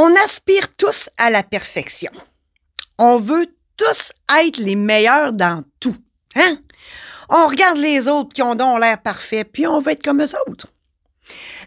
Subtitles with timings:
[0.00, 2.12] On aspire tous à la perfection.
[2.98, 5.96] On veut tous être les meilleurs dans tout.
[6.36, 6.60] Hein?
[7.28, 10.34] On regarde les autres qui ont donc l'air parfait, puis on veut être comme eux
[10.46, 10.68] autres.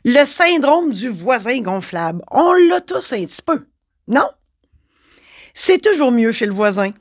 [0.06, 3.68] Le syndrome du voisin gonflable, on l'a tous un petit peu,
[4.08, 4.30] non?
[5.54, 6.92] C'est toujours mieux chez le voisin.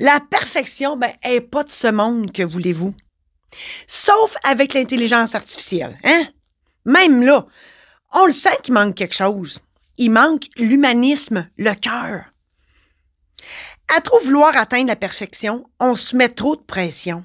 [0.00, 2.92] La perfection, ben, est pas de ce monde que voulez-vous.
[3.86, 6.26] Sauf avec l'intelligence artificielle, hein?
[6.84, 7.46] Même là,
[8.12, 9.60] on le sent qu'il manque quelque chose.
[9.96, 12.24] Il manque l'humanisme, le cœur.
[13.94, 17.24] À trop vouloir atteindre la perfection, on se met trop de pression.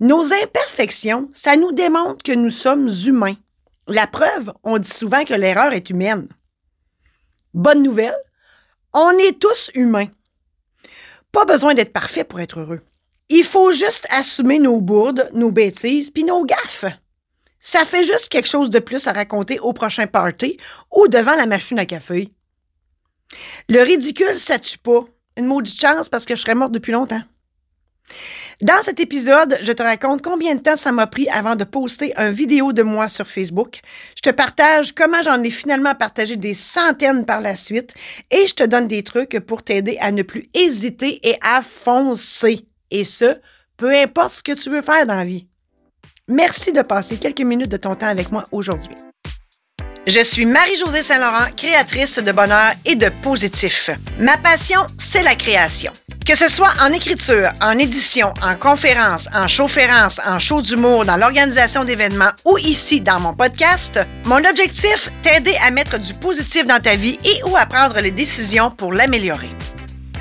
[0.00, 3.36] Nos imperfections, ça nous démontre que nous sommes humains.
[3.86, 6.28] La preuve, on dit souvent que l'erreur est humaine.
[7.54, 8.16] Bonne nouvelle,
[8.92, 10.08] on est tous humains.
[11.32, 12.82] Pas besoin d'être parfait pour être heureux.
[13.28, 16.84] Il faut juste assumer nos bourdes, nos bêtises, puis nos gaffes.
[17.66, 20.56] Ça fait juste quelque chose de plus à raconter au prochain party
[20.92, 22.32] ou devant la machine à café.
[23.68, 25.04] Le ridicule, ça tue pas.
[25.36, 27.22] Une maudite chance parce que je serais morte depuis longtemps.
[28.62, 32.14] Dans cet épisode, je te raconte combien de temps ça m'a pris avant de poster
[32.16, 33.80] une vidéo de moi sur Facebook.
[34.14, 37.94] Je te partage comment j'en ai finalement partagé des centaines par la suite
[38.30, 42.64] et je te donne des trucs pour t'aider à ne plus hésiter et à foncer.
[42.92, 43.40] Et ce,
[43.76, 45.48] peu importe ce que tu veux faire dans la vie.
[46.28, 48.96] Merci de passer quelques minutes de ton temps avec moi aujourd'hui.
[50.08, 53.90] Je suis Marie-Josée Saint-Laurent, créatrice de bonheur et de positif.
[54.18, 55.92] Ma passion, c'est la création.
[56.26, 61.16] Que ce soit en écriture, en édition, en conférence, en chaufférence, en show d'humour, dans
[61.16, 66.82] l'organisation d'événements ou ici dans mon podcast, mon objectif, t'aider à mettre du positif dans
[66.82, 69.50] ta vie et ou à prendre les décisions pour l'améliorer.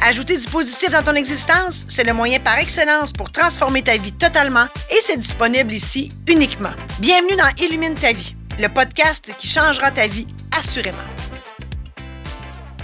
[0.01, 4.13] Ajouter du positif dans ton existence, c'est le moyen par excellence pour transformer ta vie
[4.13, 6.73] totalement et c'est disponible ici uniquement.
[6.99, 10.97] Bienvenue dans Illumine ta vie le podcast qui changera ta vie assurément.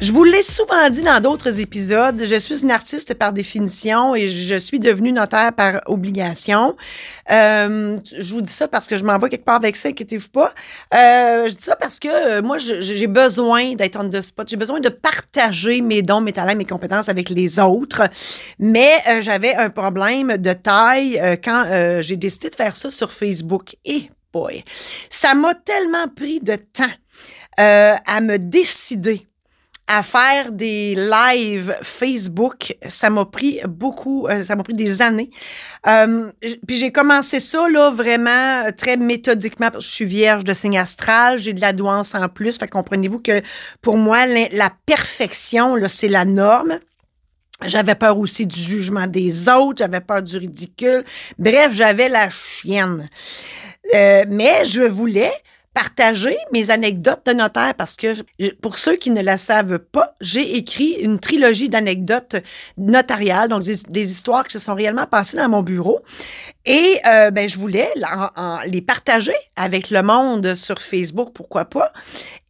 [0.01, 4.29] Je vous l'ai souvent dit dans d'autres épisodes, je suis une artiste par définition et
[4.29, 6.75] je suis devenue notaire par obligation.
[7.29, 10.29] Euh, je vous dis ça parce que je m'en vais quelque part avec ça, inquiétez-vous
[10.29, 10.55] pas.
[10.95, 14.49] Euh, je dis ça parce que euh, moi, j'ai besoin d'être on the spot.
[14.49, 18.01] J'ai besoin de partager mes dons, mes talents, mes compétences avec les autres.
[18.57, 23.75] Mais j'avais un problème de taille quand j'ai décidé de faire ça sur Facebook.
[23.85, 24.63] Et boy,
[25.11, 26.89] ça m'a tellement pris de temps
[27.57, 29.27] à me décider
[29.87, 32.77] à faire des lives Facebook.
[32.87, 35.29] Ça m'a pris beaucoup, euh, ça m'a pris des années.
[35.87, 36.31] Euh,
[36.67, 40.77] puis j'ai commencé ça là vraiment très méthodiquement parce que je suis vierge de signe
[40.77, 42.57] astral, j'ai de la douance en plus.
[42.57, 43.41] Fait comprenez-vous que
[43.81, 46.79] pour moi la, perfection là c'est la norme.
[47.65, 51.03] J'avais peur aussi du jugement des autres, j'avais peur du ridicule.
[51.37, 53.07] Bref, j'avais la chienne.
[53.93, 55.33] Euh, mais je voulais
[55.73, 58.13] partager mes anecdotes de notaire parce que
[58.61, 62.35] pour ceux qui ne la savent pas, j'ai écrit une trilogie d'anecdotes
[62.77, 66.01] notariales, donc des, histoires qui se sont réellement passées dans mon bureau.
[66.65, 67.91] Et euh, ben, je voulais
[68.65, 71.91] les partager avec le monde sur Facebook, pourquoi pas.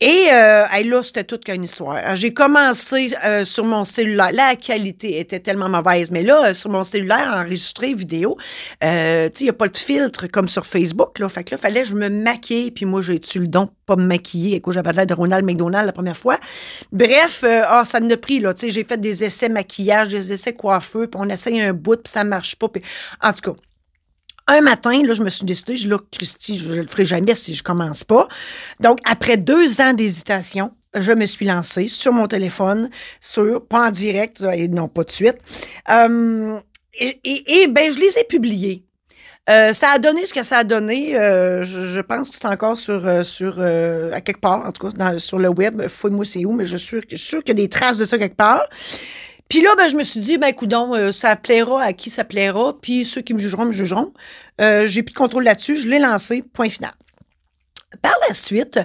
[0.02, 2.16] Et euh, là, c'était toute qu'une histoire.
[2.16, 4.32] J'ai commencé euh, sur mon cellulaire.
[4.34, 8.36] La qualité était tellement mauvaise, mais là, sur mon cellulaire, enregistré vidéo,
[8.84, 11.20] euh, il n'y a pas de filtre comme sur Facebook.
[11.20, 11.30] Là.
[11.30, 12.72] Fait que là, fallait que je me maquille.
[12.72, 14.56] Puis moi, j'ai eu le don pas me maquiller?
[14.56, 16.40] Écoute, j'avais l'air de Ronald McDonald la première fois.
[16.92, 18.54] Bref, euh, ah, ça ne pris, là.
[18.54, 22.02] Tu sais, j'ai fait des essais maquillage, des essais coiffeux, puis on essaye un bout,
[22.02, 22.68] puis ça marche pas.
[23.22, 23.60] En tout cas,
[24.48, 27.06] un matin, là, je me suis décidée, je dis là, Christy, je, ne le ferai
[27.06, 28.28] jamais si je commence pas.
[28.80, 32.90] Donc, après deux ans d'hésitation, je me suis lancée sur mon téléphone,
[33.22, 35.38] sur, pas en direct, et non pas de suite.
[35.90, 36.60] Euh,
[36.94, 38.84] et, et, ben, je les ai publiés.
[39.50, 41.18] Euh, ça a donné ce que ça a donné.
[41.18, 45.40] Euh, je, pense que c'est encore sur, sur à quelque part, en tout cas, sur
[45.40, 45.88] le web.
[45.88, 48.36] Fouille-moi c'est où, mais je suis sûr, qu'il y a des traces de ça quelque
[48.36, 48.68] part.
[49.52, 52.24] Puis là, ben, je me suis dit, ben, coudon, euh, ça plaira à qui ça
[52.24, 54.14] plaira, puis ceux qui me jugeront, me jugeront.
[54.62, 56.94] Euh, j'ai plus de contrôle là-dessus, je l'ai lancé, point final.
[58.02, 58.80] Par la suite,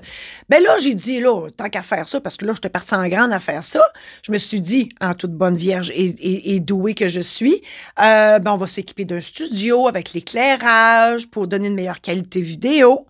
[0.49, 3.07] ben là, j'ai dit, là, tant qu'à faire ça, parce que là, j'étais partie en
[3.07, 3.83] grande à faire ça,
[4.23, 7.63] je me suis dit, en toute bonne vierge et, douée que je suis,
[8.01, 13.07] euh, ben, on va s'équiper d'un studio avec l'éclairage pour donner une meilleure qualité vidéo.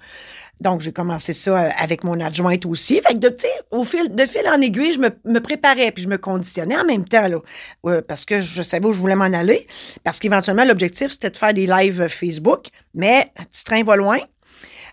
[0.61, 3.01] Donc, j'ai commencé ça euh, avec mon adjointe aussi.
[3.01, 3.37] Fait que de,
[3.71, 7.07] au fil, de fil en aiguille, je me, préparais puis je me conditionnais en même
[7.07, 9.67] temps, là, parce que je savais où je voulais m'en aller.
[10.03, 12.69] Parce qu'éventuellement, l'objectif, c'était de faire des lives Facebook.
[12.95, 14.19] Mais, petit train va loin.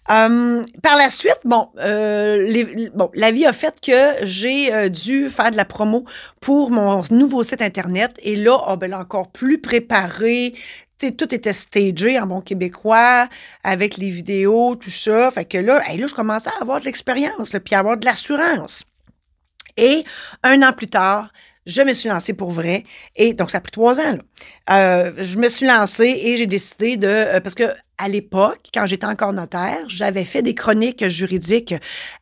[0.10, 5.30] Hum, par la suite, bon, euh, bon, la vie a fait que j'ai euh, dû
[5.30, 6.04] faire de la promo
[6.42, 10.56] pour mon nouveau site internet et là, oh, ben, encore plus préparé,
[11.00, 13.30] tout était stagé en bon québécois,
[13.64, 15.32] avec les vidéos, tout ça.
[15.32, 18.84] Fait que là, là je commençais à avoir de l'expérience, puis à avoir de l'assurance.
[19.78, 20.04] Et
[20.44, 21.32] un an plus tard,
[21.66, 22.84] je me suis lancée pour vrai.
[23.16, 24.18] Et donc, ça a pris trois ans.
[24.18, 24.24] Là.
[24.70, 27.08] Euh, je me suis lancée et j'ai décidé de...
[27.08, 27.64] Euh, parce que
[28.04, 31.74] à l'époque, quand j'étais encore notaire, j'avais fait des chroniques juridiques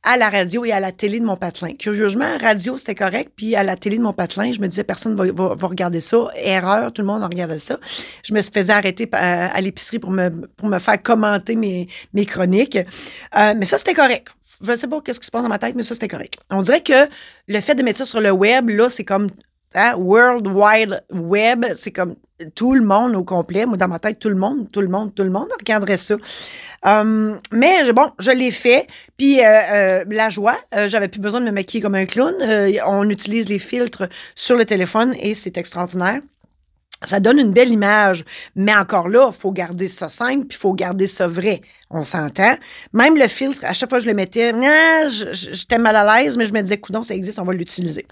[0.04, 1.74] à la radio et à la télé de mon patelin.
[1.74, 5.16] Curieusement, radio, c'était correct, puis à la télé de mon patelin, je me disais, personne
[5.16, 6.28] va, va, regarder ça.
[6.36, 7.80] Erreur, tout le monde en regardait ça.
[8.24, 12.28] Je me faisais arrêter à, à l'épicerie pour me, pour me faire commenter mes, mes
[12.28, 12.78] chroniques.
[12.78, 14.28] Euh, mais ça, c'était correct
[14.64, 16.38] je sais pas qu'est-ce qui se passe dans ma tête, mais ça, c'était correct.
[16.52, 17.10] On dirait que
[17.48, 19.28] le fait de mettre ça sur le web, là, c'est comme
[19.76, 22.16] hein, World Wide Web, c'est comme
[22.56, 23.66] tout le monde au complet.
[23.66, 26.16] Moi, dans ma tête, tout le monde, tout le monde, tout le monde regarderait ça.
[26.84, 28.88] Um, mais bon, je l'ai fait.
[29.18, 32.34] Puis euh, euh, la joie, euh, j'avais plus besoin de me maquiller comme un clown.
[32.42, 36.22] Euh, on utilise les filtres sur le téléphone et c'est extraordinaire.
[37.04, 38.26] Ça donne une belle image,
[38.56, 41.62] mais encore là, il faut garder ça simple, puis il faut garder ça vrai.
[41.90, 42.56] On s'entend?
[42.94, 46.38] Même le filtre, à chaque fois que je le mettais, ah, j'étais mal à l'aise,
[46.38, 48.06] mais je me disais, coudon, ça existe, on va l'utiliser.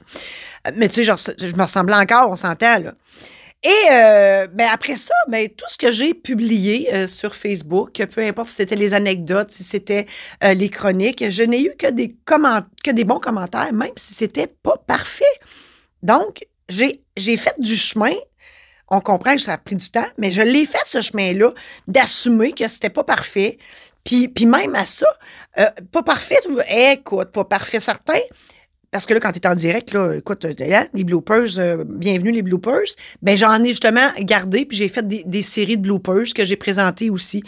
[0.68, 2.94] Euh, mais tu sais, je me ressemblais encore, on s'entend, là.
[3.62, 8.22] Et euh, ben après ça, ben, tout ce que j'ai publié euh, sur Facebook, peu
[8.22, 10.06] importe si c'était les anecdotes, si c'était
[10.46, 12.16] euh, les chroniques, je n'ai eu que des
[12.84, 15.26] que des bons commentaires, même si c'était pas parfait.
[16.04, 18.14] Donc, j'ai fait du chemin
[18.90, 21.54] on comprend que ça a pris du temps, mais je l'ai fait ce chemin-là,
[21.88, 23.58] d'assumer que c'était pas parfait.
[24.04, 25.08] Puis, puis même à ça,
[25.58, 26.38] euh, pas parfait,
[26.70, 28.20] écoute, pas parfait certain,
[28.92, 31.84] parce que là, quand tu es en direct, là, écoute, euh, hein, les bloopers, euh,
[31.88, 32.88] bienvenue les bloopers,
[33.22, 37.10] ben j'en ai justement gardé, puis j'ai fait des, séries de bloopers que j'ai présentées
[37.10, 37.44] aussi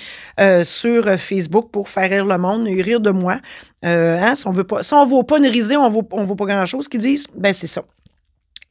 [0.64, 3.40] sur Facebook pour faire rire le monde, et rire de moi.
[3.82, 6.36] hein, si on veut pas, si on vaut pas une risée, on vaut, on vaut
[6.36, 7.84] pas grand-chose qu'ils disent, ben c'est ça.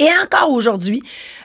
[0.00, 1.02] Et encore aujourd'hui,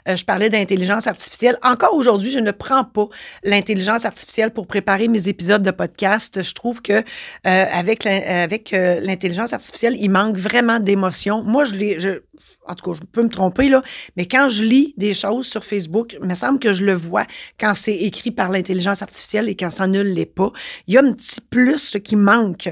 [0.07, 1.57] euh, je parlais d'intelligence artificielle.
[1.61, 3.09] Encore aujourd'hui, je ne prends pas
[3.43, 6.41] l'intelligence artificielle pour préparer mes épisodes de podcast.
[6.41, 7.03] Je trouve que euh,
[7.43, 11.43] avec avec euh, l'intelligence artificielle, il manque vraiment d'émotion.
[11.43, 12.21] Moi, je l'ai, je,
[12.65, 13.83] en tout cas, je peux me tromper là,
[14.15, 17.25] mais quand je lis des choses sur Facebook, il me semble que je le vois
[17.59, 20.53] quand c'est écrit par l'intelligence artificielle et quand ça ne l'est pas.
[20.87, 22.69] Il y a un petit plus qui manque.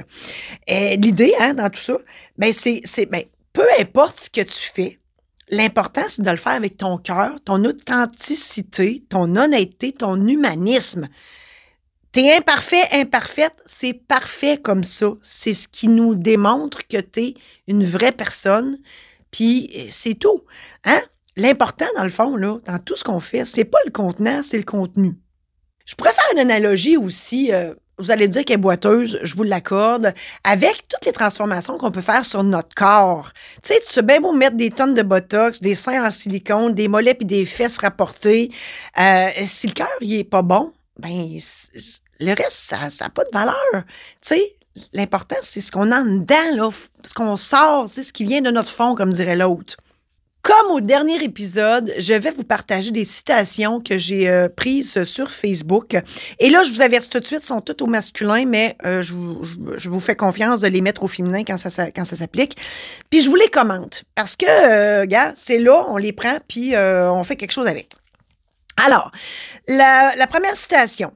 [0.69, 1.97] l'idée, hein, dans tout ça,
[2.37, 4.97] ben c'est, c'est, ben peu importe ce que tu fais,
[5.49, 11.09] L'important, c'est de le faire avec ton cœur, ton authenticité, ton honnêteté, ton humanisme.
[12.11, 15.13] T'es imparfait, imparfaite, c'est parfait comme ça.
[15.21, 17.33] C'est ce qui nous démontre que t'es
[17.67, 18.77] une vraie personne.
[19.31, 20.43] Puis c'est tout.
[20.85, 21.01] Hein?
[21.35, 24.57] L'important, dans le fond, là, dans tout ce qu'on fait, c'est pas le contenant, c'est
[24.57, 25.15] le contenu.
[25.85, 27.51] Je pourrais faire une analogie aussi.
[27.51, 30.13] Euh, vous allez dire qu'elle est boiteuse, je vous l'accorde,
[30.43, 33.31] avec toutes les transformations qu'on peut faire sur notre corps.
[33.61, 36.73] Tu sais, tu sais bien beau mettre des tonnes de botox, des seins en silicone,
[36.73, 38.51] des mollets et des fesses rapportées.
[38.99, 41.39] Euh, si le cœur, il est pas bon, ben,
[42.19, 43.55] le reste, ça n'a pas de valeur.
[43.73, 43.83] Tu
[44.21, 44.55] sais,
[44.93, 46.69] l'important, c'est ce qu'on a en dedans, là,
[47.03, 49.77] ce qu'on sort, c'est ce qui vient de notre fond, comme dirait l'autre.
[50.43, 55.31] Comme au dernier épisode, je vais vous partager des citations que j'ai euh, prises sur
[55.31, 55.95] Facebook.
[56.37, 59.13] Et là, je vous avertis tout de suite, sont toutes au masculin, mais euh, je,
[59.13, 59.41] vous,
[59.77, 62.57] je, fais confiance de les mettre au féminin quand ça, s'applique.
[63.09, 66.73] Puis je vous les commente parce que, euh, gars, c'est là, on les prend, puis
[66.75, 67.95] on fait quelque chose avec.
[68.75, 69.13] Alors,
[69.69, 71.13] la première citation.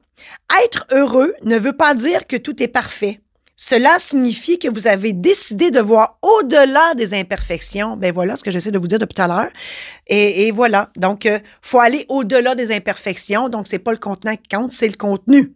[0.64, 3.20] Être heureux ne veut pas dire que tout est parfait.
[3.60, 7.96] Cela signifie que vous avez décidé de voir au-delà des imperfections.
[7.96, 9.50] Ben voilà ce que j'essaie de vous dire depuis tout à l'heure.
[10.06, 10.90] Et, voilà.
[10.96, 13.48] Donc, euh, faut aller au-delà des imperfections.
[13.48, 15.54] Donc, c'est pas le contenant qui compte, c'est le contenu.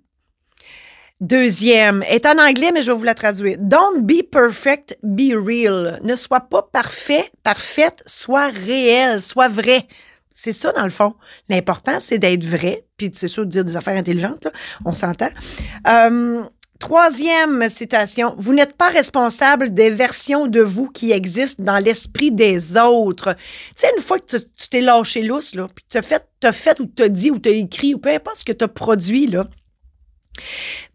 [1.21, 3.57] Deuxième, est en anglais, mais je vais vous la traduire.
[3.61, 6.01] Don't be perfect, be real.
[6.03, 9.87] Ne sois pas parfait, parfaite, sois réel, sois vrai.
[10.33, 11.15] C'est ça, dans le fond.
[11.49, 14.51] L'important, c'est d'être vrai, puis c'est sûr de dire des affaires intelligentes, là,
[14.85, 15.31] on s'entend.
[15.87, 16.43] Euh,
[16.83, 22.77] Troisième citation, vous n'êtes pas responsable des versions de vous qui existent dans l'esprit des
[22.77, 23.35] autres.
[23.35, 26.51] Tu sais, une fois que tu t'es lâché lousse, là, puis tu as fait, as
[26.51, 28.65] fait ou tu as dit ou tu as écrit ou peu importe ce que tu
[28.65, 29.47] as produit, là,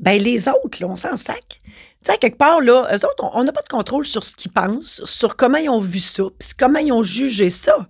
[0.02, 1.62] ben les autres, là, on s'en sac.
[2.04, 4.52] Tu sais, quelque part, là, eux autres, on n'a pas de contrôle sur ce qu'ils
[4.52, 7.88] pensent, sur comment ils ont vu ça, puis comment ils ont jugé ça.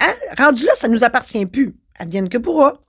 [0.00, 0.14] Hein?
[0.36, 1.76] Rendu là, ça ne nous appartient plus.
[2.00, 2.80] Advienne que pourra.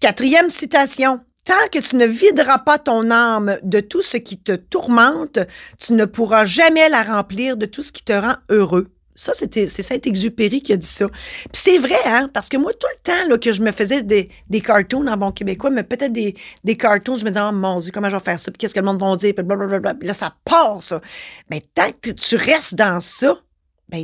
[0.00, 1.20] Quatrième citation.
[1.46, 5.38] Tant que tu ne videras pas ton âme de tout ce qui te tourmente,
[5.78, 8.88] tu ne pourras jamais la remplir de tout ce qui te rend heureux.
[9.14, 11.08] Ça, c'était, c'est Saint-Exupéry qui a dit ça.
[11.08, 14.02] Puis c'est vrai, hein, parce que moi, tout le temps là, que je me faisais
[14.02, 16.34] des, des cartoons en bon québécois, mais peut-être des,
[16.64, 18.74] des cartoons, je me disais, oh mon Dieu, comment je vais faire ça, puis qu'est-ce
[18.74, 19.94] que le monde va dire, puis blablabla.
[19.94, 21.00] Puis là, ça part, ça.
[21.48, 23.40] Mais tant que tu restes dans ça,
[23.88, 24.02] ben,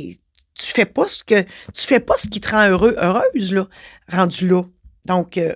[0.55, 3.67] tu fais pas ce que, tu fais pas ce qui te rend heureux, heureuse, là,
[4.07, 4.63] rendu là.
[5.05, 5.53] Donc, euh,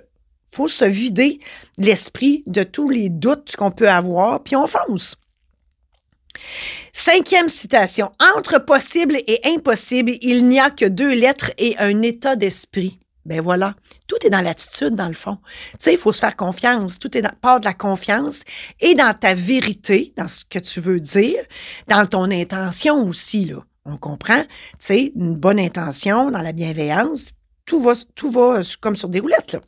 [0.50, 1.40] faut se vider
[1.76, 5.16] l'esprit de tous les doutes qu'on peut avoir, puis on fonce.
[6.92, 8.10] Cinquième citation.
[8.36, 12.98] Entre possible et impossible, il n'y a que deux lettres et un état d'esprit.
[13.24, 13.74] Ben voilà,
[14.06, 15.38] tout est dans l'attitude, dans le fond.
[15.72, 16.98] Tu sais, il faut se faire confiance.
[16.98, 18.42] Tout est dans, part de la confiance
[18.80, 21.44] et dans ta vérité, dans ce que tu veux dire,
[21.88, 23.58] dans ton intention aussi, là.
[23.84, 24.48] On comprend, tu
[24.80, 27.30] sais, une bonne intention, dans la bienveillance,
[27.64, 29.60] tout va, tout va comme sur des roulettes, là.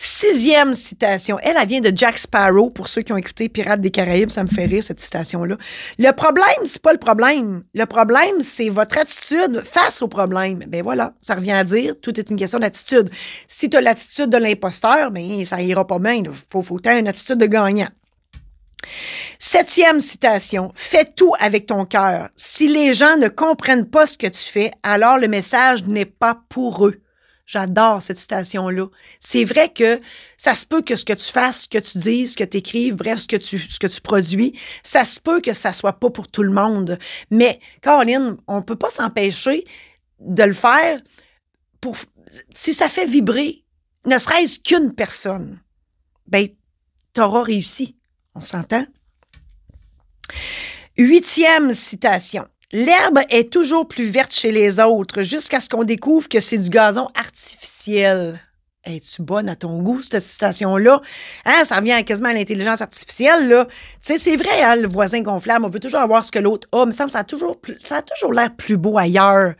[0.00, 1.40] Sixième citation.
[1.42, 2.70] Elle, elle vient de Jack Sparrow.
[2.70, 5.56] Pour ceux qui ont écouté Pirates des Caraïbes, ça me fait rire, cette citation-là.
[5.98, 7.64] Le problème, c'est pas le problème.
[7.74, 10.60] Le problème, c'est votre attitude face au problème.
[10.68, 13.10] Ben voilà, ça revient à dire, tout est une question d'attitude.
[13.48, 16.14] Si tu as l'attitude de l'imposteur, ben ça ira pas bien.
[16.14, 17.88] Il faut, faut une attitude de gagnant.
[19.40, 20.70] Septième citation.
[20.76, 22.28] Fais tout avec ton cœur.
[22.36, 26.40] Si les gens ne comprennent pas ce que tu fais, alors le message n'est pas
[26.48, 27.00] pour eux.
[27.48, 28.88] J'adore cette citation-là.
[29.20, 30.02] C'est vrai que
[30.36, 32.58] ça se peut que ce que tu fasses, ce que tu dises, ce que tu
[32.58, 34.52] écrives, bref, ce que tu, ce que tu produis,
[34.82, 36.98] ça se peut que ça soit pas pour tout le monde.
[37.30, 39.64] Mais, Caroline, on peut pas s'empêcher
[40.20, 41.00] de le faire
[41.80, 41.96] pour,
[42.54, 43.64] si ça fait vibrer,
[44.04, 45.58] ne serait-ce qu'une personne,
[46.26, 46.48] ben,
[47.14, 47.96] t'auras réussi.
[48.34, 48.84] On s'entend?
[50.98, 52.46] Huitième citation.
[52.70, 56.68] L'herbe est toujours plus verte chez les autres jusqu'à ce qu'on découvre que c'est du
[56.68, 58.38] gazon artificiel.
[58.84, 61.00] Es-tu bonne à ton goût, cette citation-là?
[61.46, 63.64] Hein, ça revient quasiment à l'intelligence artificielle, là.
[63.64, 63.72] Tu
[64.02, 66.84] sais, c'est vrai, hein, le voisin gonflable, on veut toujours avoir ce que l'autre a.
[66.84, 69.54] Mais ça, ça a toujours, ça a toujours l'air plus beau ailleurs.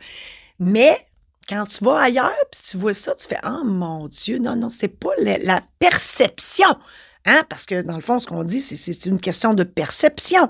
[0.59, 1.07] Mais,
[1.47, 4.69] quand tu vas ailleurs, puis tu vois ça, tu fais, oh mon Dieu, non, non,
[4.69, 6.77] c'est pas la perception.
[7.25, 7.43] Hein?
[7.49, 10.49] Parce que dans le fond, ce qu'on dit, c'est une question de perception.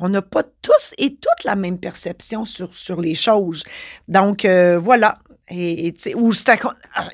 [0.00, 3.64] On n'a pas tous et toutes la même perception sur, sur les choses.
[4.08, 5.18] Donc, euh, voilà.
[5.50, 6.30] Et, ou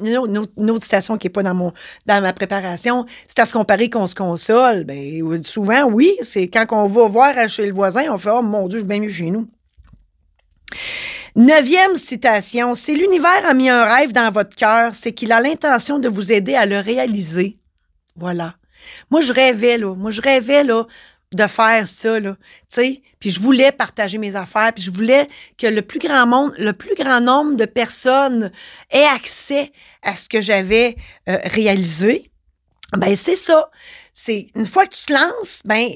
[0.00, 1.73] une, autre, une autre citation qui n'est pas dans mon
[2.06, 4.82] dans ma préparation, c'est à se comparer qu'on se console.
[4.84, 8.66] Ben, souvent, oui, c'est quand on va voir chez le voisin, on fait Oh mon
[8.66, 9.49] Dieu, je suis bien mieux chez nous.
[11.37, 16.00] Neuvième citation, c'est l'univers a mis un rêve dans votre cœur, c'est qu'il a l'intention
[16.00, 17.56] de vous aider à le réaliser.
[18.16, 18.54] Voilà.
[19.10, 19.94] Moi, je rêvais, là.
[19.94, 20.86] Moi, je rêvais, là,
[21.32, 22.36] de faire ça, là.
[22.36, 26.26] Tu sais, puis je voulais partager mes affaires, puis je voulais que le plus grand
[26.26, 28.50] monde, le plus grand nombre de personnes
[28.90, 29.72] aient accès
[30.02, 30.96] à ce que j'avais
[31.28, 32.30] euh, réalisé.
[32.96, 33.70] Ben, c'est ça.
[34.12, 35.88] C'est une fois que tu te lances, ben,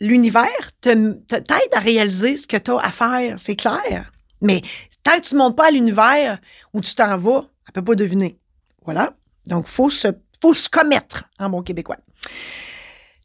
[0.00, 1.36] l'univers t'aide te,
[1.76, 4.10] à réaliser ce que tu as à faire, c'est clair.
[4.40, 4.62] Mais
[5.02, 6.38] tant que tu ne montes pas à l'univers
[6.72, 8.38] où tu t'en vas, elle peut pas deviner.
[8.84, 9.14] Voilà.
[9.46, 10.08] Donc, faut se,
[10.40, 11.98] faut se commettre en bon québécois.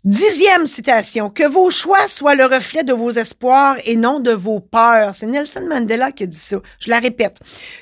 [0.05, 4.59] Dixième citation, que vos choix soient le reflet de vos espoirs et non de vos
[4.59, 5.15] peurs.
[5.15, 6.57] C'est Nelson Mandela qui dit ça.
[6.77, 7.39] Je la répète.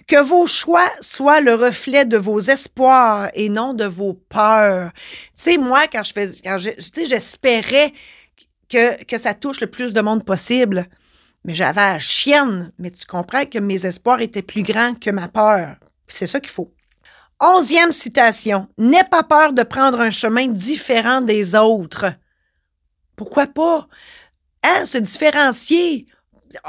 [0.07, 4.93] Que vos choix soient le reflet de vos espoirs et non de vos peurs.
[4.93, 5.01] Tu
[5.35, 7.91] sais, moi, quand je fais, quand j'espérais
[8.69, 10.87] que, que ça touche le plus de monde possible,
[11.43, 12.71] mais j'avais la chienne.
[12.79, 15.75] Mais tu comprends que mes espoirs étaient plus grands que ma peur.
[16.07, 16.73] C'est ça qu'il faut.
[17.45, 18.69] Onzième citation.
[18.77, 22.05] N'aie pas peur de prendre un chemin différent des autres.
[23.17, 23.89] Pourquoi pas?
[24.63, 26.07] Hein, se différencier.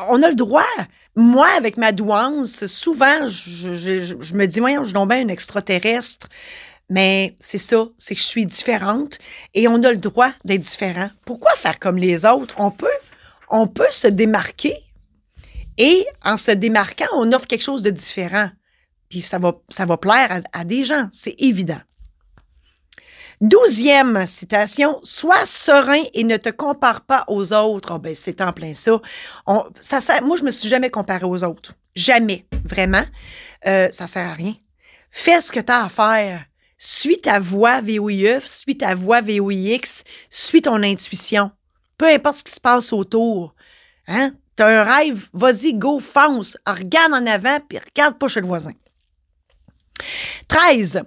[0.08, 0.66] On a le droit.
[1.14, 6.28] Moi, avec ma douance, souvent, je, me dis, voyons, je suis bien une extraterrestre.
[6.90, 9.20] Mais c'est ça, c'est que je suis différente
[9.54, 11.08] et on a le droit d'être différent.
[11.24, 12.56] Pourquoi faire comme les autres?
[12.58, 12.88] On peut,
[13.48, 14.76] on peut se démarquer
[15.78, 18.50] et en se démarquant, on offre quelque chose de différent
[19.20, 21.80] ça va, ça plaire à, des gens, c'est évident.
[23.40, 27.94] Douzième citation, sois serein et ne te compare pas aux autres.
[27.94, 29.00] Oh, ben, c'est en plein ça.
[29.46, 31.74] Moi, je me suis jamais comparé aux autres.
[31.96, 33.04] Jamais, vraiment.
[33.66, 34.54] Euh, ça sert à rien.
[35.10, 36.44] Fais ce que tu as à faire.
[36.78, 41.50] Suis ta voix VOIF, suis ta voix VOIX, suis ton intuition.
[41.98, 43.54] Peu importe ce qui se passe autour.
[44.06, 44.34] Hein?
[44.56, 46.58] T'as un rêve, vas-y, go, fonce.
[46.66, 48.72] Regarde en avant, puis regarde pas chez le voisin.
[50.48, 51.02] 13.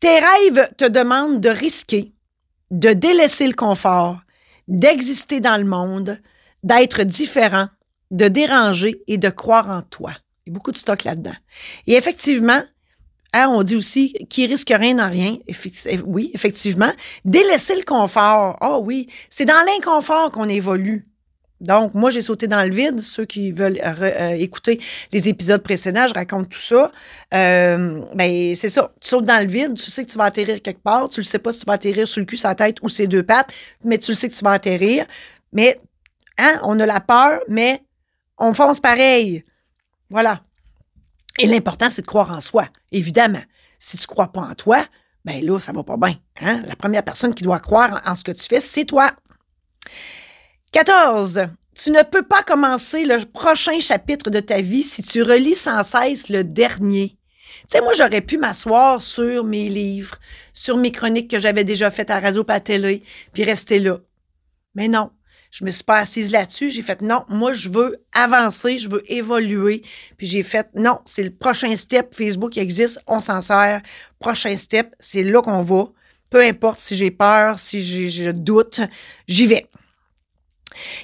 [0.00, 2.12] Tes rêves te demandent de risquer,
[2.70, 4.20] de délaisser le confort,
[4.68, 6.18] d'exister dans le monde,
[6.62, 7.68] d'être différent,
[8.10, 10.12] de déranger et de croire en toi.
[10.46, 11.36] Il y a beaucoup de stock là-dedans.
[11.86, 12.62] Et effectivement,
[13.32, 15.38] hein, on dit aussi qui risque rien n'a rien.
[16.04, 16.92] Oui, effectivement.
[17.24, 18.56] Délaisser le confort.
[18.62, 21.09] oh oui, c'est dans l'inconfort qu'on évolue.
[21.60, 23.00] Donc, moi, j'ai sauté dans le vide.
[23.00, 24.80] Ceux qui veulent euh, euh, écouter
[25.12, 26.90] les épisodes précédents, je raconte tout ça.
[27.34, 28.92] Euh, ben, c'est ça.
[29.00, 31.08] Tu sautes dans le vide, tu sais que tu vas atterrir quelque part.
[31.10, 33.06] Tu ne sais pas si tu vas atterrir sur le cul, sa tête ou ses
[33.06, 33.52] deux pattes,
[33.84, 35.06] mais tu le sais que tu vas atterrir.
[35.52, 35.78] Mais,
[36.38, 37.82] hein, on a la peur, mais
[38.38, 39.44] on fonce pareil.
[40.08, 40.42] Voilà.
[41.38, 43.42] Et l'important, c'est de croire en soi, évidemment.
[43.78, 44.84] Si tu ne crois pas en toi,
[45.24, 46.16] ben là, ça va pas bien.
[46.40, 46.62] Hein?
[46.66, 49.12] La première personne qui doit croire en ce que tu fais, c'est toi.
[50.72, 51.48] 14.
[51.74, 55.82] Tu ne peux pas commencer le prochain chapitre de ta vie si tu relis sans
[55.82, 57.16] cesse le dernier.
[57.62, 60.16] Tu sais, moi, j'aurais pu m'asseoir sur mes livres,
[60.52, 63.98] sur mes chroniques que j'avais déjà faites à Radio Patelé, puis rester là.
[64.76, 65.10] Mais non,
[65.50, 66.70] je me suis pas assise là-dessus.
[66.70, 69.82] J'ai fait non, moi, je veux avancer, je veux évoluer.
[70.18, 72.14] Puis j'ai fait non, c'est le prochain step.
[72.14, 73.82] Facebook existe, on s'en sert.
[74.20, 75.86] Prochain step, c'est là qu'on va.
[76.30, 78.80] Peu importe si j'ai peur, si je doute,
[79.26, 79.66] j'y vais.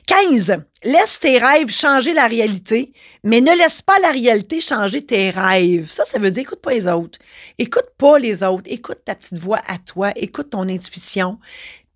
[0.06, 0.56] 15.
[0.84, 2.92] Laisse tes rêves changer la réalité,
[3.24, 5.90] mais ne laisse pas la réalité changer tes rêves.
[5.90, 7.18] Ça, ça veut dire écoute pas les autres.
[7.58, 8.64] Écoute pas les autres.
[8.66, 10.12] Écoute ta petite voix à toi.
[10.16, 11.38] Écoute ton intuition.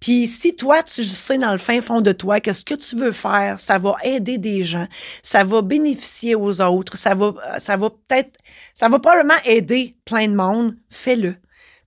[0.00, 2.96] Puis si toi, tu sais dans le fin fond de toi que ce que tu
[2.96, 4.88] veux faire, ça va aider des gens,
[5.22, 8.38] ça va bénéficier aux autres, ça va, ça va peut-être,
[8.72, 11.36] ça va probablement aider plein de monde, fais-le.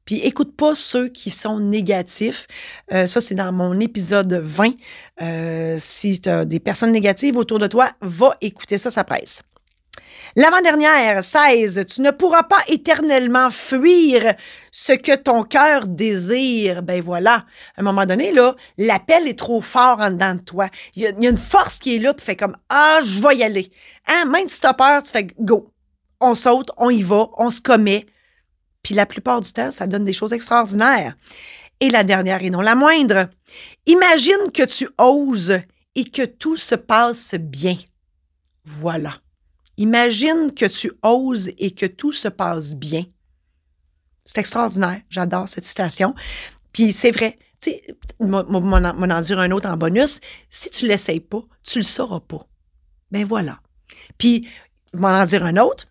[0.06, 2.48] Puis écoute pas ceux qui sont négatifs.
[2.92, 4.72] Euh, ça, c'est dans mon épisode 20.
[5.22, 9.44] Euh, si tu as des personnes négatives autour de toi, va écouter ça, ça presse.
[10.36, 14.34] L'avant-dernière, 16, tu ne pourras pas éternellement fuir
[14.72, 16.82] ce que ton cœur désire.
[16.82, 17.46] Ben voilà,
[17.78, 20.70] à un moment donné, là, l'appel est trop fort en dedans de toi.
[20.96, 23.44] Il y, a, une force qui est là, puis fait comme, ah, je vais y
[23.44, 23.72] aller.
[24.08, 24.26] Hein?
[24.26, 25.72] Même si tu as peur, tu fais go.
[26.20, 28.08] On saute, on y va, on se commet.
[28.84, 31.16] Puis la plupart du temps, ça donne des choses extraordinaires.
[31.80, 33.30] Et la dernière et non la moindre,
[33.86, 35.60] imagine que tu oses
[35.96, 37.78] et que tout se passe bien.
[38.66, 39.20] Voilà.
[39.78, 43.06] Imagine que tu oses et que tout se passe bien.
[44.26, 45.02] C'est extraordinaire.
[45.10, 46.14] J'adore cette citation.
[46.72, 47.40] Puis c'est vrai.
[47.60, 50.20] Tu sais, m'en en dire un autre en bonus.
[50.50, 52.46] Si tu l'essayes pas, tu le sauras pas.
[53.12, 53.60] Ben voilà.
[54.18, 54.48] Puis,
[54.94, 55.88] m'en en dire un autre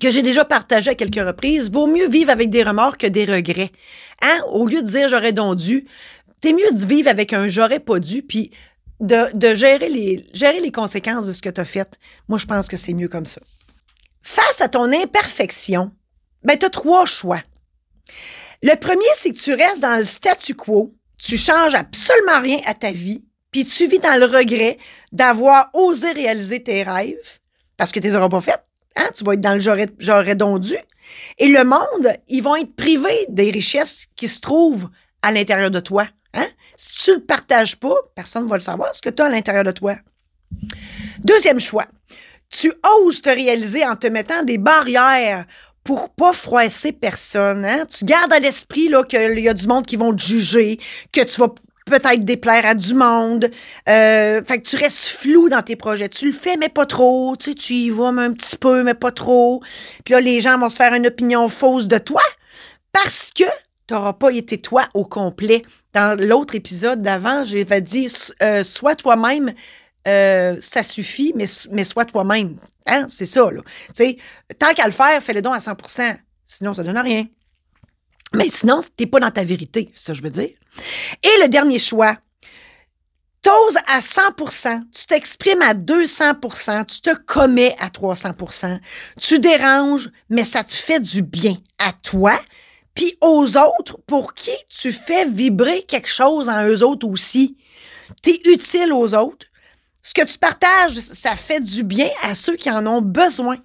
[0.00, 1.70] que j'ai déjà partagé à quelques reprises.
[1.70, 3.72] Vaut mieux vivre avec des remords que des regrets.
[4.20, 4.40] Hein?
[4.48, 5.86] Au lieu de dire j'aurais donc dû,
[6.40, 8.50] t'es mieux de vivre avec un j'aurais pas dû, puis
[9.00, 11.98] de, gérer, les, conséquences de ce que tu as fait.
[12.28, 13.40] Moi, je pense que c'est mieux comme ça.
[14.22, 15.90] Face à ton imperfection,
[16.44, 17.42] ben, tu as trois choix.
[18.62, 22.74] Le premier, c'est que tu restes dans le statu quo, tu changes absolument rien à
[22.74, 24.78] ta vie, puis tu vis dans le regret
[25.10, 27.40] d'avoir osé réaliser tes rêves
[27.76, 28.60] parce que tu les auras pas fait.
[28.96, 29.08] Hein?
[29.14, 29.86] Tu vas être dans le j'aurais,
[30.58, 30.76] dû.
[31.38, 34.88] Et le monde, ils vont être privés des richesses qui se trouvent
[35.22, 36.06] à l'intérieur de toi.
[36.34, 36.46] Hein?
[36.76, 39.26] Si tu ne le partages pas, personne ne va le savoir, ce que tu as
[39.26, 39.96] à l'intérieur de toi.
[41.20, 41.86] Deuxième choix,
[42.50, 45.46] tu oses te réaliser en te mettant des barrières
[45.84, 47.64] pour pas froisser personne.
[47.64, 47.86] Hein?
[47.86, 50.78] Tu gardes à l'esprit qu'il y a du monde qui vont te juger,
[51.12, 51.48] que tu vas
[51.98, 53.50] peut-être déplaire à du monde.
[53.88, 56.08] Euh, fait que tu restes flou dans tes projets.
[56.08, 57.36] Tu le fais, mais pas trop.
[57.36, 59.62] Tu y vas un petit peu, mais pas trop.
[60.04, 62.22] Puis là, les gens vont se faire une opinion fausse de toi
[62.92, 63.44] parce que
[63.86, 65.62] tu n'auras pas été toi au complet.
[65.92, 68.10] Dans l'autre épisode d'avant, j'avais dit
[68.42, 69.52] euh, sois toi-même,
[70.08, 72.56] euh, ça suffit, mais, mais sois toi-même.
[72.86, 73.06] Hein?
[73.08, 73.60] C'est ça, là.
[74.58, 77.26] tant qu'à le faire, fais-le don à 100% Sinon, ça donne rien.
[78.34, 80.50] Mais sinon, t'es pas dans ta vérité, ça je veux dire.
[81.22, 82.16] Et le dernier choix,
[83.42, 88.80] t'oses à 100%, tu t'exprimes à 200%, tu te commets à 300%,
[89.20, 92.40] tu déranges, mais ça te fait du bien à toi,
[92.94, 97.56] puis aux autres pour qui tu fais vibrer quelque chose en eux autres aussi.
[98.22, 99.46] Tu es utile aux autres.
[100.02, 103.58] Ce que tu partages, ça fait du bien à ceux qui en ont besoin.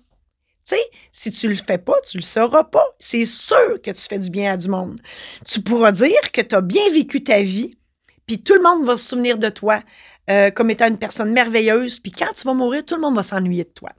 [0.67, 2.85] Tu sais, si tu le fais pas, tu le sauras pas.
[2.99, 4.99] C'est sûr que tu fais du bien à du monde.
[5.45, 7.77] Tu pourras dire que tu as bien vécu ta vie,
[8.25, 9.81] puis tout le monde va se souvenir de toi
[10.29, 13.23] euh, comme étant une personne merveilleuse, puis quand tu vas mourir, tout le monde va
[13.23, 13.91] s'ennuyer de toi.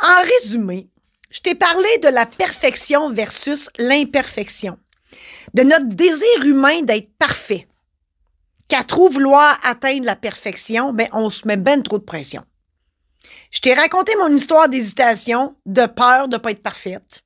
[0.00, 0.88] En résumé,
[1.30, 4.78] je t'ai parlé de la perfection versus l'imperfection,
[5.54, 7.66] de notre désir humain d'être parfait.
[8.68, 12.44] Qu'à trop vouloir atteindre la perfection, ben on se met ben trop de pression.
[13.50, 17.24] Je t'ai raconté mon histoire d'hésitation, de peur de ne pas être parfaite.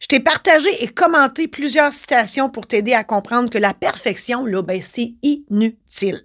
[0.00, 4.62] Je t'ai partagé et commenté plusieurs citations pour t'aider à comprendre que la perfection, là,
[4.62, 6.24] ben, c'est inutile.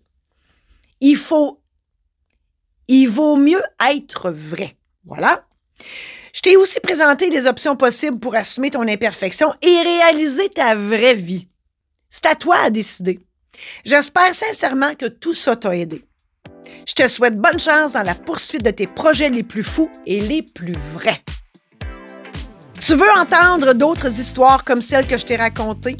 [1.01, 1.61] Il faut,
[2.87, 4.77] il vaut mieux être vrai.
[5.05, 5.45] Voilà.
[6.33, 11.15] Je t'ai aussi présenté des options possibles pour assumer ton imperfection et réaliser ta vraie
[11.15, 11.47] vie.
[12.09, 13.19] C'est à toi à décider.
[13.85, 16.05] J'espère sincèrement que tout ça t'a aidé.
[16.87, 20.19] Je te souhaite bonne chance dans la poursuite de tes projets les plus fous et
[20.19, 21.21] les plus vrais.
[22.79, 25.97] Tu veux entendre d'autres histoires comme celles que je t'ai racontées?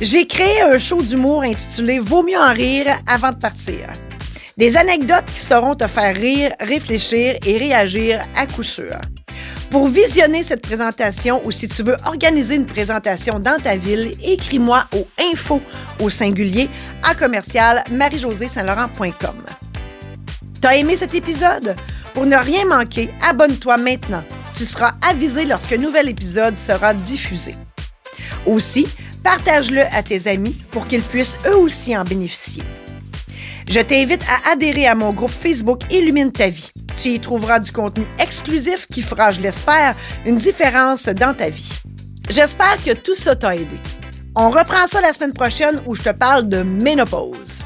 [0.00, 3.88] J'ai créé un show d'humour intitulé Vaut mieux en rire avant de partir.
[4.58, 8.96] Des anecdotes qui sauront te faire rire, réfléchir et réagir à coup sûr.
[9.70, 14.84] Pour visionner cette présentation ou si tu veux organiser une présentation dans ta ville, écris-moi
[14.94, 15.62] au info
[15.98, 16.68] au singulier
[17.02, 19.08] à commercial marie saint laurentcom
[20.62, 21.74] T'as aimé cet épisode?
[22.14, 24.22] Pour ne rien manquer, abonne-toi maintenant.
[24.56, 27.56] Tu seras avisé lorsqu'un nouvel épisode sera diffusé.
[28.46, 28.86] Aussi,
[29.24, 32.62] partage-le à tes amis pour qu'ils puissent eux aussi en bénéficier.
[33.68, 36.70] Je t'invite à adhérer à mon groupe Facebook Illumine ta vie.
[36.94, 41.72] Tu y trouveras du contenu exclusif qui fera, je l'espère, une différence dans ta vie.
[42.30, 43.80] J'espère que tout ça t'a aidé.
[44.36, 47.64] On reprend ça la semaine prochaine où je te parle de ménopause.